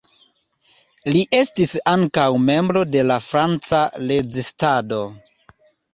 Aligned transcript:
Li 1.15 1.19
estis 1.39 1.75
ankaŭ 1.93 2.25
membro 2.47 2.83
de 2.95 3.05
la 3.11 3.21
Franca 3.27 3.83
rezistado. 4.13 5.03